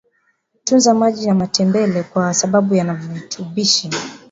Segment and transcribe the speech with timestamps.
[0.63, 3.89] tunza maji ya matembele kwa sababu yana virutubishi